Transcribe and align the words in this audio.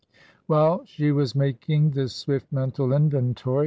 While 0.47 0.83
she 0.85 1.11
was 1.11 1.35
making 1.35 1.91
this 1.91 2.15
swift 2.15 2.51
mental 2.51 2.91
inventory. 2.91 3.59